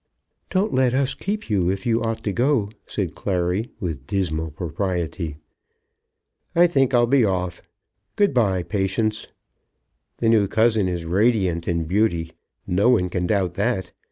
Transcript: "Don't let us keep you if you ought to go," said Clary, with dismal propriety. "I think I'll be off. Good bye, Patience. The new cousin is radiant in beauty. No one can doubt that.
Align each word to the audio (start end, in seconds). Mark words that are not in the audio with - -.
"Don't 0.49 0.73
let 0.73 0.95
us 0.95 1.13
keep 1.13 1.47
you 1.47 1.69
if 1.69 1.85
you 1.85 2.01
ought 2.01 2.23
to 2.23 2.31
go," 2.33 2.69
said 2.87 3.13
Clary, 3.13 3.69
with 3.79 4.07
dismal 4.07 4.49
propriety. 4.49 5.37
"I 6.55 6.65
think 6.65 6.95
I'll 6.95 7.05
be 7.05 7.23
off. 7.23 7.61
Good 8.15 8.33
bye, 8.33 8.63
Patience. 8.63 9.27
The 10.17 10.27
new 10.27 10.47
cousin 10.47 10.87
is 10.87 11.05
radiant 11.05 11.67
in 11.67 11.83
beauty. 11.85 12.31
No 12.65 12.89
one 12.89 13.11
can 13.11 13.27
doubt 13.27 13.53
that. 13.53 13.91